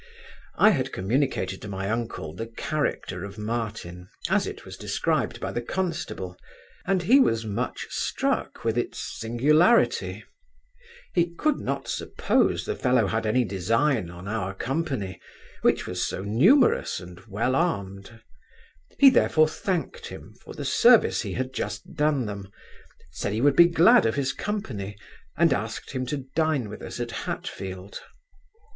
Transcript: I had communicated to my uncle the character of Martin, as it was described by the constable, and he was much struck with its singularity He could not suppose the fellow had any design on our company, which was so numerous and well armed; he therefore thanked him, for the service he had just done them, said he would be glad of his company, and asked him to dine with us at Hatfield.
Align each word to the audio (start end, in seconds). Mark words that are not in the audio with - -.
I 0.55 0.71
had 0.71 0.91
communicated 0.91 1.61
to 1.61 1.67
my 1.67 1.87
uncle 1.87 2.33
the 2.33 2.47
character 2.47 3.23
of 3.23 3.37
Martin, 3.37 4.09
as 4.31 4.47
it 4.47 4.65
was 4.65 4.75
described 4.75 5.39
by 5.39 5.51
the 5.51 5.61
constable, 5.61 6.35
and 6.87 7.03
he 7.03 7.19
was 7.19 7.45
much 7.45 7.85
struck 7.91 8.63
with 8.63 8.79
its 8.79 8.97
singularity 8.97 10.23
He 11.13 11.29
could 11.35 11.59
not 11.59 11.87
suppose 11.87 12.65
the 12.65 12.75
fellow 12.75 13.05
had 13.05 13.27
any 13.27 13.43
design 13.45 14.09
on 14.09 14.27
our 14.27 14.55
company, 14.55 15.21
which 15.61 15.85
was 15.85 16.01
so 16.03 16.23
numerous 16.23 16.99
and 16.99 17.19
well 17.27 17.53
armed; 17.55 18.21
he 18.97 19.11
therefore 19.11 19.47
thanked 19.49 20.07
him, 20.07 20.33
for 20.43 20.55
the 20.55 20.65
service 20.65 21.21
he 21.21 21.33
had 21.33 21.53
just 21.53 21.93
done 21.93 22.25
them, 22.25 22.51
said 23.11 23.33
he 23.33 23.41
would 23.41 23.55
be 23.55 23.67
glad 23.67 24.07
of 24.07 24.15
his 24.15 24.33
company, 24.33 24.97
and 25.37 25.53
asked 25.53 25.91
him 25.91 26.07
to 26.07 26.25
dine 26.35 26.69
with 26.69 26.81
us 26.81 26.99
at 26.99 27.11
Hatfield. 27.11 28.01